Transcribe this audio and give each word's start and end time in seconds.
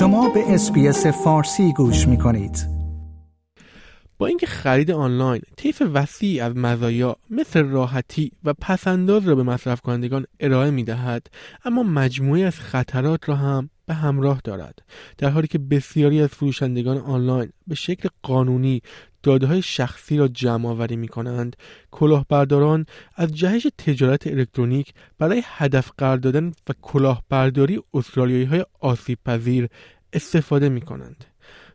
شما 0.00 0.28
به 0.28 0.54
SBS 0.54 1.06
فارسی 1.06 1.72
گوش 1.72 2.08
می 2.08 2.18
کنید. 2.18 2.66
با 4.18 4.26
اینکه 4.26 4.46
خرید 4.46 4.90
آنلاین 4.90 5.42
طیف 5.56 5.82
وسیعی 5.94 6.40
از 6.40 6.56
مزایا 6.56 7.16
مثل 7.30 7.64
راحتی 7.64 8.32
و 8.44 8.54
پس‌انداز 8.54 9.28
را 9.28 9.34
به 9.34 9.42
مصرف 9.42 9.80
کنندگان 9.80 10.26
ارائه 10.40 10.70
می 10.70 10.84
دهد 10.84 11.26
اما 11.64 11.82
مجموعه‌ای 11.82 12.44
از 12.44 12.60
خطرات 12.60 13.28
را 13.28 13.36
هم 13.36 13.70
به 13.90 13.96
همراه 13.96 14.40
دارد 14.44 14.82
در 15.18 15.30
حالی 15.30 15.46
که 15.46 15.58
بسیاری 15.58 16.22
از 16.22 16.28
فروشندگان 16.28 16.98
آنلاین 16.98 17.52
به 17.66 17.74
شکل 17.74 18.08
قانونی 18.22 18.82
داده 19.22 19.46
های 19.46 19.62
شخصی 19.62 20.16
را 20.16 20.28
جمع 20.28 20.68
آوری 20.68 20.96
می 20.96 21.08
کنند 21.08 21.56
کلاهبرداران 21.90 22.86
از 23.16 23.34
جهش 23.34 23.66
تجارت 23.78 24.26
الکترونیک 24.26 24.94
برای 25.18 25.42
هدف 25.44 25.90
قرار 25.98 26.16
دادن 26.16 26.52
و 26.68 26.72
کلاهبرداری 26.82 27.80
استرالیایی 27.94 28.44
های 28.44 28.64
آسیب 28.80 29.18
پذیر 29.24 29.68
استفاده 30.12 30.68
می 30.68 30.80
کنند 30.80 31.24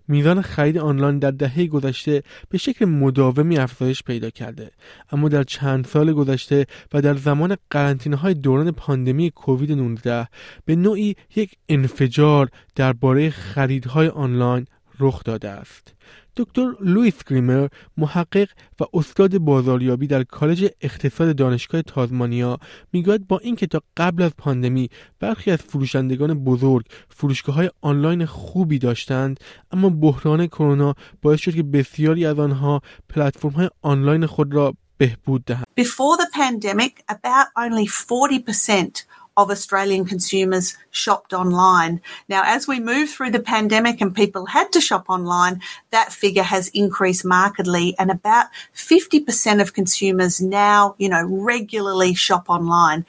میزان 0.07 0.41
خرید 0.41 0.77
آنلاین 0.77 1.19
در 1.19 1.31
دهه 1.31 1.67
گذشته 1.67 2.23
به 2.49 2.57
شکل 2.57 2.85
مداومی 2.85 3.57
افزایش 3.57 4.03
پیدا 4.03 4.29
کرده. 4.29 4.71
اما 5.11 5.29
در 5.29 5.43
چند 5.43 5.85
سال 5.85 6.13
گذشته 6.13 6.65
و 6.93 7.01
در 7.01 7.13
زمان 7.13 7.57
قرنطینه 7.69 8.15
های 8.15 8.33
دوران 8.33 8.71
پاندمی 8.71 9.31
کووید 9.31 9.71
19 9.71 10.27
به 10.65 10.75
نوعی 10.75 11.15
یک 11.35 11.57
انفجار 11.69 12.49
درباره 12.75 13.29
خریدهای 13.29 14.07
آنلاین 14.07 14.65
رخ 14.99 15.23
داده 15.23 15.49
است 15.49 15.93
دکتر 16.37 16.71
لویس 16.81 17.23
گریمر 17.27 17.67
محقق 17.97 18.49
و 18.79 18.83
استاد 18.93 19.37
بازاریابی 19.37 20.07
در 20.07 20.23
کالج 20.23 20.69
اقتصاد 20.81 21.35
دانشگاه 21.35 21.81
تاسمانیا 21.81 22.59
می‌گوید 22.93 23.27
با 23.27 23.39
اینکه 23.39 23.67
تا 23.67 23.81
قبل 23.97 24.23
از 24.23 24.31
پاندمی 24.37 24.89
برخی 25.19 25.51
از 25.51 25.59
فروشندگان 25.59 26.43
بزرگ 26.43 26.85
فروشگاه 27.09 27.55
های 27.55 27.69
آنلاین 27.81 28.25
خوبی 28.25 28.79
داشتند 28.79 29.39
اما 29.71 29.89
بحران 29.89 30.47
کرونا 30.47 30.95
باعث 31.21 31.39
شد 31.39 31.55
که 31.55 31.63
بسیاری 31.63 32.25
از 32.25 32.39
آنها 32.39 32.81
پلتفرم 33.09 33.51
های 33.51 33.69
آنلاین 33.81 34.25
خود 34.25 34.53
را 34.53 34.73
بهبود 34.97 35.45
دهند. 35.45 35.65
Before 35.79 36.17
the 36.17 36.29
pandemic, 36.33 37.03
about 37.09 37.47
only 37.57 37.87
40% 37.87 39.05
of 39.37 39.51
Australian 39.51 40.05
consumers 40.05 40.77
shopped 40.91 41.33
online. 41.33 42.01
Now, 42.29 42.43
as 42.45 42.67
we 42.67 42.79
move 42.79 43.09
through 43.09 43.31
the 43.31 43.47
pandemic 43.53 44.01
and 44.01 44.15
people 44.15 44.45
had 44.57 44.71
to 44.73 44.81
shop 44.81 45.05
online, 45.09 45.61
that 45.91 46.13
figure 46.13 46.47
has 46.55 46.69
increased 46.69 47.25
markedly 47.25 47.95
and 47.99 48.09
about 48.11 48.45
50% 48.73 49.61
of 49.61 49.73
consumers 49.73 50.41
now, 50.41 50.95
you 50.97 51.09
know, 51.09 51.23
regularly 51.23 52.13
shop 52.13 52.49
online. 52.49 53.05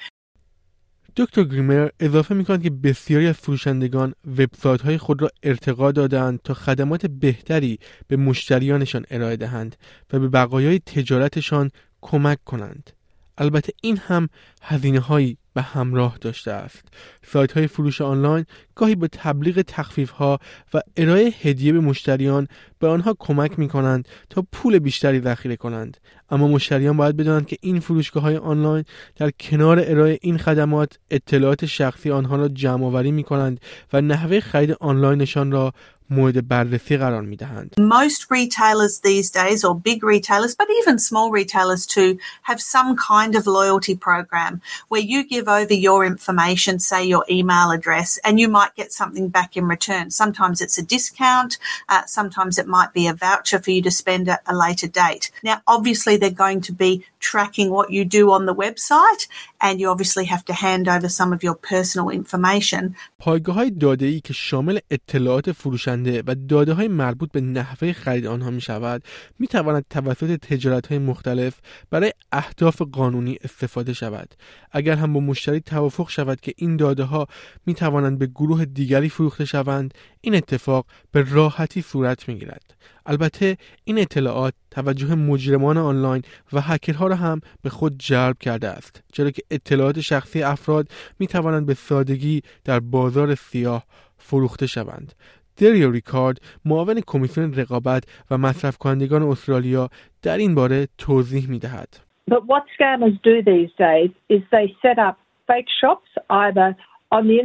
دکتر 1.19 1.45
گریمر 1.45 1.89
اضافه 2.01 2.35
می 2.35 2.45
که 2.45 2.71
بسیاری 2.71 3.27
از 3.27 3.35
فروشندگان 3.35 4.15
وبسایت 4.39 4.83
های 4.83 4.99
خود 4.99 5.23
را 5.23 5.31
ارتقا 5.43 5.93
دادند 5.93 6.41
تا 6.45 6.55
خدمات 6.55 7.07
بهتری 7.07 7.79
به 8.09 8.17
مشتریانشان 8.17 9.05
ارائه 9.11 9.37
دهند 9.37 9.77
و 10.13 10.19
به 10.19 10.29
بقایای 10.29 10.79
تجارتشان 10.79 11.71
کمک 12.01 12.45
کنند. 12.45 12.91
البته 13.39 13.73
این 13.83 13.97
هم 13.97 14.29
هزینه 14.63 15.01
هایی 15.01 15.39
به 15.57 15.63
همراه 15.63 16.19
داشته 16.21 16.53
است. 16.53 16.85
سایت 17.27 17.53
های 17.53 17.67
فروش 17.67 18.01
آنلاین 18.01 18.45
گاهی 18.75 18.95
به 18.95 19.09
تبلیغ 19.09 19.63
تخفیف 19.63 20.11
ها 20.11 20.39
و 20.75 20.81
ارائه 20.97 21.35
هدیه 21.43 21.73
به 21.73 21.81
مشتریان 21.81 22.49
به 22.79 22.89
آنها 22.89 23.17
کمک 23.19 23.59
می 23.59 23.69
کنند 23.69 24.09
تا 24.31 24.45
پول 24.53 24.79
بیشتری 24.79 25.21
ذخیره 25.21 25.57
کنند. 25.57 25.97
اما 26.31 26.49
مشتریان 26.49 26.97
باید 26.97 27.17
بدانند 27.17 27.47
که 27.47 27.57
این 27.61 27.81
فروشگاه 27.81 28.23
های 28.23 28.37
آنلاین 28.37 28.85
در 29.17 29.31
کنار 29.31 29.83
ارائه 29.87 30.19
این 30.23 30.39
خدمات 30.39 30.99
اطلاعات 31.11 31.67
شخصی 31.67 32.11
آنها 32.11 32.37
را 32.37 32.49
جمع 32.49 32.87
آوری 32.87 33.11
می 33.11 33.25
کنند 33.25 33.61
و 33.93 34.01
نحوه 34.01 34.41
خرید 34.41 34.77
آنلاینشان 34.81 35.53
را 35.53 35.73
مورد 36.11 36.49
بررسی 36.49 36.97
قرار 36.97 37.23
می 37.23 37.37
دهند. 37.37 37.75
Most 37.79 38.23
retailers 38.31 39.01
these 39.01 39.31
days 39.31 39.65
or 39.65 39.75
big 39.75 40.05
retailers 40.05 40.55
but 40.55 40.69
even 40.81 40.99
small 40.99 41.31
retailers 41.31 41.87
too 41.87 42.19
have 42.43 42.61
some 42.61 42.97
kind 43.11 43.35
of 43.35 43.47
loyalty 43.47 43.95
program 43.95 44.61
where 44.89 45.01
you 45.13 45.21
give 45.35 45.46
over 45.49 45.75
your 45.75 46.05
information 46.05 46.79
say 46.79 47.05
your 47.05 47.25
email 47.29 47.71
address 47.71 48.19
and 48.25 48.39
you 48.39 48.49
might 48.49 48.75
get 48.75 48.93
something 48.93 49.29
back 49.29 49.57
in 49.57 49.67
return. 49.67 50.11
Sometimes 50.11 50.61
it's 50.61 50.79
a 50.79 50.83
discount, 50.83 51.59
uh, 51.89 52.05
sometimes 52.07 52.59
it 52.59 52.67
might 52.67 52.93
be 52.93 53.07
a 53.07 53.15
voucher 53.15 53.59
for 53.59 53.71
you 53.71 53.83
to 53.83 53.91
spend 53.91 54.29
at 54.29 54.43
a 54.47 54.57
later 54.57 54.87
date. 54.87 55.31
Now 55.43 55.63
obviously 55.67 56.17
they're 56.17 56.31
going 56.31 56.61
to 56.63 56.73
be 56.73 57.05
tracking 57.31 57.69
what 57.77 57.89
you 57.97 58.05
do 58.19 58.23
on 58.37 58.43
the 58.51 58.57
website 58.65 59.23
and 59.61 59.75
you 59.81 59.87
obviously 59.95 60.25
have 60.35 60.45
to 60.51 60.55
hand 60.67 60.85
over 60.95 61.09
some 61.19 61.31
of 61.37 61.41
your 61.47 61.57
personal 61.73 62.09
information. 62.21 62.95
پایگاه 63.19 63.55
های 63.55 63.71
داده 63.71 64.07
ای 64.07 64.21
که 64.21 64.33
شامل 64.33 64.79
اطلاعات 64.91 65.53
فروشنده 65.53 66.23
و 66.27 66.35
داده 66.49 66.73
های 66.73 66.89
مربوط 66.89 67.33
به 67.33 67.41
نحوه 67.41 67.93
خرید 67.93 68.27
آنها 68.27 68.51
می 68.51 68.61
شود 68.61 69.03
می 69.39 69.47
تواند 69.47 69.85
توسط 69.91 70.37
تجارت 70.37 70.87
های 70.87 70.99
مختلف 70.99 71.55
برای 71.91 72.13
اهداف 72.33 72.83
قانونی 72.83 73.39
استفاده 73.45 73.93
شود 73.93 74.35
اگر 74.73 74.95
هم 74.95 75.13
با 75.13 75.21
مشتری 75.21 75.61
توافق 75.61 76.09
شود 76.09 76.41
که 76.41 76.53
این 76.57 76.77
داده 76.77 77.05
ها 77.05 77.27
می 77.67 77.75
توانند 77.75 78.19
به 78.19 78.27
گروه 78.27 78.65
دیگری 78.65 79.09
فروخته 79.09 79.45
شوند 79.45 79.95
این 80.27 80.35
اتفاق 80.35 80.87
به 81.13 81.25
راحتی 81.35 81.83
صورت 81.83 82.29
می 82.29 82.35
گیرد 82.35 82.75
البته 83.07 83.57
این 83.85 83.99
اطلاعات 83.99 84.55
توجه 84.71 85.15
مجرمان 85.15 85.77
آنلاین 85.77 86.23
و 86.53 86.61
هکرها 86.61 87.07
را 87.07 87.17
هم 87.17 87.41
به 87.63 87.71
خود 87.71 87.93
جلب 87.99 88.39
کرده 88.39 88.69
است 88.69 89.05
چرا 89.13 89.31
که 89.31 89.43
اطلاعات 89.51 90.01
شخصی 90.01 90.43
افراد 90.43 90.89
می 91.19 91.27
توانند 91.27 91.67
به 91.67 91.75
سادگی 91.75 92.43
در 92.65 92.81
بازار 92.81 93.35
سیاه 93.35 93.85
فروخته 94.19 94.67
شوند 94.67 95.13
دریو 95.57 95.91
ریکارد 95.91 96.39
معاون 96.65 97.01
کمیسیون 97.07 97.55
رقابت 97.55 98.05
و 98.31 98.39
مصرف 98.39 98.79
کنندگان 98.79 99.23
استرالیا 99.23 99.89
در 100.23 100.39
این 100.39 100.55
باره 100.55 100.89
توضیح 100.99 101.51
می 101.51 101.59
دهد. 101.59 101.89
But 102.31 102.43
what 102.47 102.65
scammers 102.77 103.17
do 103.23 103.35
these 103.53 103.73
days 103.79 104.11
is 104.29 104.43
they 104.51 104.67
set 104.83 104.99
up 105.09 105.17
fake 105.47 105.71
shops 105.81 106.11
either 106.31 106.77
on 107.13 107.23
the 107.29 107.39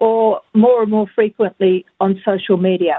or 0.00 0.40
more 0.54 0.82
and 0.82 0.90
more 0.90 1.08
frequently 1.18 1.84
on 2.00 2.10
social 2.24 2.56
media. 2.56 2.96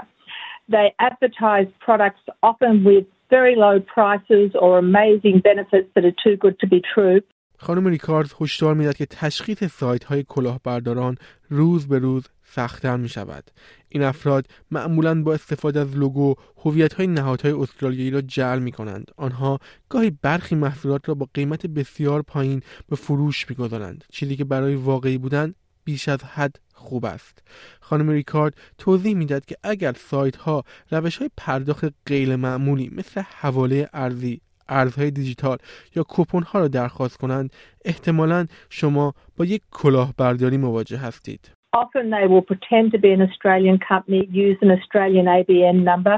They 0.68 0.86
advertise 0.98 1.68
products 1.86 2.24
often 2.42 2.84
with 2.84 3.04
very 3.36 3.54
low 3.56 3.76
prices 3.80 4.48
or 4.62 4.78
amazing 4.78 5.36
benefits 5.50 5.88
that 5.94 6.04
are 6.04 6.18
too 6.24 6.36
good 6.36 6.56
to 6.60 6.66
be 6.66 6.80
true. 6.94 7.20
خانم 7.62 7.86
ریکارد 7.86 8.34
هشدار 8.40 8.74
می‌داد 8.74 8.96
که 8.96 9.06
تشخیص 9.06 9.64
سایت 9.64 10.04
های 10.04 10.24
کلاهبرداران 10.28 11.16
روز 11.48 11.88
به 11.88 11.98
روز 11.98 12.28
سختتر 12.42 12.96
می 12.96 13.08
شود. 13.08 13.44
این 13.88 14.02
افراد 14.02 14.46
معمولا 14.70 15.22
با 15.22 15.34
استفاده 15.34 15.80
از 15.80 15.96
لوگو 15.96 16.34
هویت 16.64 16.94
های 16.94 17.06
نهادهای 17.06 17.52
استرالیایی 17.52 18.10
را 18.10 18.20
جعل 18.20 18.58
می 18.58 18.72
کنند. 18.72 19.10
آنها 19.16 19.58
گاهی 19.88 20.10
برخی 20.22 20.54
محصولات 20.54 21.08
را 21.08 21.14
با 21.14 21.26
قیمت 21.34 21.66
بسیار 21.66 22.22
پایین 22.22 22.62
به 22.88 22.96
فروش 22.96 23.50
می 23.50 23.56
گذارند. 23.56 24.04
چیزی 24.10 24.36
که 24.36 24.44
برای 24.44 24.74
واقعی 24.74 25.18
بودن 25.18 25.54
بیش 25.84 26.08
از 26.08 26.24
حد 26.24 26.56
خوب 26.80 27.04
است. 27.04 27.42
خانم 27.80 28.10
ریکارد 28.10 28.54
توضیح 28.78 29.14
می‌داد 29.16 29.44
که 29.44 29.56
اگر 29.64 29.92
سایت 29.92 30.36
ها 30.36 30.64
روش 30.90 31.16
های 31.16 31.30
پرداخت 31.36 31.94
غیر 32.06 32.36
معمولی 32.36 32.90
مثل 32.96 33.20
حواله 33.20 33.88
ارزی 33.92 34.40
ارزهای 34.68 35.10
دیجیتال 35.10 35.58
یا 35.96 36.02
کوپن 36.02 36.42
ها 36.42 36.58
را 36.58 36.68
درخواست 36.68 37.16
کنند 37.16 37.52
احتمالا 37.84 38.46
شما 38.70 39.14
با 39.36 39.44
یک 39.44 39.62
کلاهبرداری 39.70 40.56
مواجه 40.56 40.98
هستید. 40.98 41.50
Often 41.82 42.04
they 42.16 42.26
will 42.32 42.46
pretend 42.52 42.86
to 42.94 42.98
be 43.06 43.10
an 43.16 43.22
Australian 43.28 43.78
company, 43.92 44.20
use 44.46 44.58
an 44.66 44.70
Australian 44.78 45.26
ABN 45.38 45.78
number, 45.90 46.16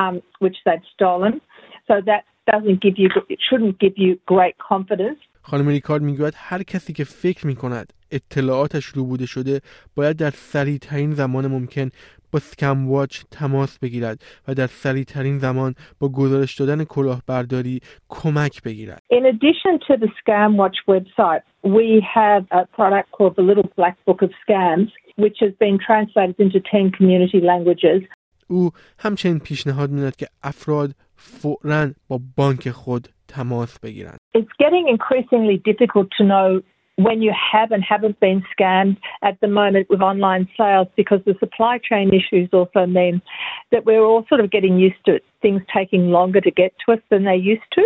um, 0.00 0.14
which 0.42 0.58
they've 0.64 0.86
stolen. 0.96 1.34
So 1.88 1.94
that 2.10 2.22
doesn't 2.52 2.78
give 2.84 2.96
you, 3.02 3.08
it 3.34 3.40
shouldn't 3.48 3.76
give 3.84 3.94
you 4.04 4.10
great 4.32 4.56
confidence. 4.70 5.20
خانم 5.42 5.68
ریکارد 5.68 6.02
می‌گوید 6.02 6.34
هر 6.36 6.62
کسی 6.62 6.92
که 6.92 7.04
فکر 7.04 7.46
می 7.46 7.56
کند 7.56 7.92
اطلاعاتش 8.10 8.84
رو 8.84 9.04
بوده 9.04 9.26
شده 9.26 9.60
باید 9.94 10.16
در 10.16 10.30
سریع 10.30 10.78
ترین 10.78 11.14
زمان 11.14 11.46
ممکن 11.46 11.90
با 12.32 12.38
سکم 12.38 12.88
واچ 12.88 13.20
تماس 13.30 13.78
بگیرد 13.78 14.22
و 14.48 14.54
در 14.54 14.66
سریع 14.66 15.04
ترین 15.04 15.38
زمان 15.38 15.74
با 16.00 16.08
گزارش 16.08 16.54
دادن 16.54 16.84
کلاهبرداری 16.84 17.80
کمک 18.08 18.62
بگیرد. 18.62 19.02
In 19.12 19.24
addition 19.26 19.78
to 19.88 19.96
the 19.96 20.08
Scam 20.20 20.56
Watch 20.56 20.78
website, 20.88 21.42
we 21.76 21.88
have 22.14 22.42
a 22.50 22.66
product 22.76 23.08
called 23.16 23.34
the 23.36 23.46
Little 23.50 23.68
Black 23.76 23.96
Book 24.06 24.20
of 24.22 24.30
Scams, 24.42 24.90
which 25.22 25.38
has 25.44 25.52
been 25.64 25.78
translated 25.88 26.36
into 26.44 26.60
10 26.60 26.90
community 26.98 27.40
languages. 27.40 28.02
او 28.48 28.70
همچنین 28.98 29.38
پیشنهاد 29.38 29.90
می‌داد 29.90 30.16
که 30.16 30.26
افراد 30.42 30.90
فوراً 31.16 31.90
با 32.08 32.20
بانک 32.36 32.70
خود 32.70 33.08
تماس 33.28 33.80
بگیرند. 33.80 34.18
It's 34.36 34.64
getting 34.64 34.88
increasingly 34.96 35.56
difficult 35.70 36.08
to 36.18 36.24
know 36.24 36.62
when 36.97 37.21
you 37.21 37.33
have 37.53 37.71
and 37.71 37.83
haven't 37.83 38.19
been 38.19 38.43
scammed 38.53 38.97
at 39.23 39.39
the 39.41 39.47
moment 39.47 39.87
with 39.89 40.01
online 40.01 40.47
sales 40.57 40.87
because 40.95 41.21
the 41.25 41.35
supply 41.39 41.79
chain 41.89 42.09
issues 42.13 42.49
also 42.53 42.85
mean 42.85 43.21
that 43.71 43.85
we're 43.85 44.03
all 44.03 44.25
sort 44.27 44.41
of 44.41 44.51
getting 44.51 44.77
used 44.77 45.03
to 45.05 45.19
things 45.41 45.61
taking 45.75 46.03
longer 46.17 46.41
to 46.41 46.51
get 46.51 46.73
to 46.85 46.93
us 46.93 46.99
than 47.09 47.23
they 47.23 47.35
used 47.35 47.69
to. 47.73 47.83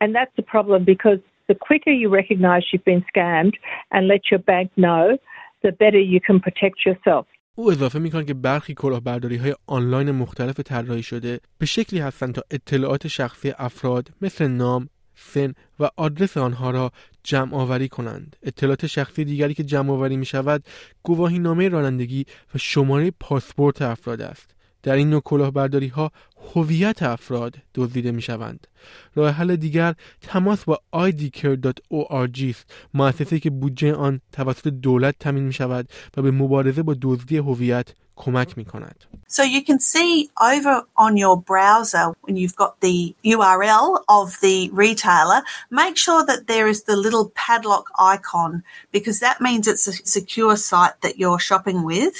And 0.00 0.14
that's 0.14 0.32
a 0.38 0.42
problem 0.42 0.84
because 0.84 1.18
the 1.48 1.54
quicker 1.54 1.90
you 1.90 2.08
recognize 2.08 2.62
you've 2.70 2.84
been 2.84 3.04
scammed 3.12 3.54
and 3.92 4.08
let 4.08 4.22
your 4.30 4.40
bank 4.52 4.70
know, 4.76 5.18
the 5.62 5.72
better 5.72 6.00
you 6.14 6.20
can 6.20 6.38
protect 6.40 6.78
yourself. 6.86 7.26
او 7.54 7.70
اضافه 7.70 7.98
میکنه 7.98 8.24
که 8.24 8.34
برخی 8.34 8.74
کلاهبرداری 8.74 9.36
های 9.36 9.54
آنلاین 9.66 10.10
مختلف 10.10 10.60
طراحی 10.60 11.02
شده 11.02 11.40
به 11.58 11.66
شکلی 11.66 12.00
هستند 12.00 12.34
تا 12.34 12.42
اطلاعات 12.50 13.08
شخصی 13.08 13.52
افراد 13.58 14.08
مثل 14.22 14.48
نام، 14.48 14.88
سن 15.15 15.53
و 15.79 15.89
آدرس 15.95 16.37
آنها 16.37 16.71
را 16.71 16.91
جمع 17.23 17.55
آوری 17.55 17.89
کنند. 17.89 18.35
اطلاعات 18.43 18.87
شخصی 18.87 19.25
دیگری 19.25 19.53
که 19.53 19.63
جمع 19.63 19.91
آوری 19.91 20.17
می 20.17 20.25
شود 20.25 20.63
گواهی 21.03 21.39
نامه 21.39 21.69
رانندگی 21.69 22.25
و 22.55 22.57
شماره 22.57 23.11
پاسپورت 23.11 23.81
افراد 23.81 24.21
است. 24.21 24.54
در 24.85 24.95
این 24.95 25.09
نوع 25.09 25.21
کلاهبرداری 25.21 25.87
ها 25.87 26.11
هویت 26.55 27.03
افراد 27.03 27.55
دزدیده 27.75 28.11
می 28.11 28.21
شوند. 28.21 28.67
راه 29.15 29.31
حل 29.31 29.55
دیگر 29.55 29.95
تماس 30.21 30.63
با 30.63 30.79
idcare.org 30.95 32.43
است 32.49 32.65
مؤسسه‌ای 32.93 33.39
که 33.39 33.49
بودجه 33.49 33.93
آن 33.93 34.21
توسط 34.31 34.67
دولت 34.67 35.15
تامین 35.19 35.43
می 35.43 35.53
شود 35.53 35.89
و 36.17 36.21
به 36.21 36.31
مبارزه 36.31 36.83
با 36.83 36.95
دزدی 37.01 37.37
هویت 37.37 37.87
کمک 38.15 38.57
می 38.57 38.65
کند. 38.65 39.03
So 39.27 39.43
you 39.43 39.61
can 39.69 39.79
see 39.79 40.29
over 40.51 40.83
on 41.05 41.17
your 41.17 41.35
browser 41.51 42.05
when 42.21 42.35
you've 42.37 42.55
got 42.55 42.79
the 42.79 43.15
URL 43.25 43.87
of 44.07 44.27
the 44.45 44.69
retailer, 44.71 45.41
make 45.71 45.97
sure 45.97 46.23
that 46.29 46.47
there 46.47 46.67
is 46.67 46.83
the 46.83 46.95
little 46.95 47.25
padlock 47.43 47.85
icon 48.13 48.63
because 48.91 49.19
that 49.19 49.41
means 49.41 49.67
it's 49.67 49.87
a 49.87 49.93
secure 50.17 50.55
site 50.55 50.97
that 51.01 51.17
you're 51.21 51.39
shopping 51.49 51.83
with. 51.83 52.15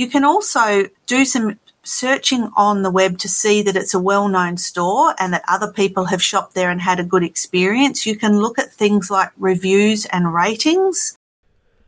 You 0.00 0.08
can 0.14 0.24
also 0.24 0.64
do 1.06 1.24
some 1.24 1.46
searching 1.84 2.50
on 2.56 2.82
the 2.82 2.90
web 2.90 3.18
to 3.18 3.28
see 3.28 3.62
that 3.62 3.76
it's 3.76 3.94
a 3.94 3.98
well 3.98 4.28
known 4.28 4.56
store 4.56 5.14
and 5.18 5.32
that 5.32 5.44
other 5.48 5.70
people 5.72 6.04
have 6.06 6.22
shopped 6.22 6.54
there 6.54 6.70
and 6.70 6.80
had 6.80 6.98
a 7.00 7.04
good 7.04 7.24
experience. 7.24 8.06
You 8.06 8.16
can 8.16 8.38
look 8.38 8.58
at 8.58 8.72
things 8.72 9.10
like 9.10 9.30
reviews 9.38 10.06
and 10.06 10.34
ratings. 10.34 11.16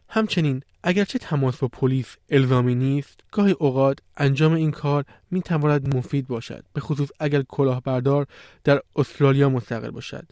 همچنین 0.08 0.62
اگرچه 0.82 1.18
تماس 1.18 1.56
با 1.56 1.68
پلیس 1.68 2.16
الزامی 2.30 2.74
نیست 2.74 3.20
گاهی 3.32 3.52
اوقات 3.52 3.98
انجام 4.16 4.52
این 4.52 4.70
کار 4.70 5.04
می 5.30 5.42
تواند 5.42 5.96
مفید 5.96 6.26
باشد 6.26 6.64
به 6.72 6.80
خصوص 6.80 7.08
اگر 7.20 7.42
کلاهبردار 7.42 8.26
در 8.64 8.80
استرالیا 8.96 9.48
مستقر 9.48 9.90
باشد 9.90 10.26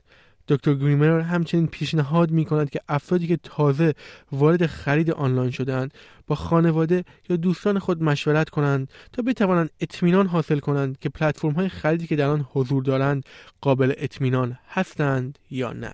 دکتر 0.48 0.74
گریمر 0.74 1.20
همچنین 1.20 1.66
پیشنهاد 1.66 2.30
می 2.30 2.44
کند 2.44 2.70
که 2.70 2.80
افرادی 2.88 3.26
که 3.26 3.38
تازه 3.42 3.94
وارد 4.32 4.66
خرید 4.66 5.10
آنلاین 5.10 5.50
شدند 5.50 5.94
با 6.26 6.34
خانواده 6.34 7.04
یا 7.28 7.36
دوستان 7.36 7.78
خود 7.78 8.02
مشورت 8.02 8.50
کنند 8.50 8.90
تا 9.12 9.22
بتوانند 9.22 9.70
اطمینان 9.80 10.26
حاصل 10.26 10.58
کنند 10.58 10.98
که 10.98 11.08
پلتفرم 11.08 11.52
های 11.52 11.68
خریدی 11.68 12.06
که 12.06 12.16
در 12.16 12.28
آن 12.28 12.46
حضور 12.52 12.82
دارند 12.82 13.24
قابل 13.60 13.92
اطمینان 13.96 14.58
هستند 14.68 15.38
یا 15.50 15.72
نه 15.72 15.92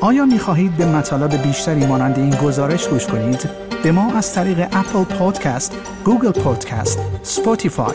آیا 0.00 0.26
می 0.26 0.38
خواهید 0.38 0.76
به 0.76 0.86
مطالب 0.86 1.42
بیشتری 1.42 1.86
مانند 1.86 2.18
این 2.18 2.36
گزارش 2.36 2.88
گوش 2.88 3.06
کنید؟ 3.06 3.50
به 3.82 3.92
ما 3.92 4.12
از 4.12 4.34
طریق 4.34 4.58
Apple 4.60 5.04
Podcast، 5.04 5.76
Google 6.04 6.32
Podcast، 6.32 6.98
Spotify 7.22 7.94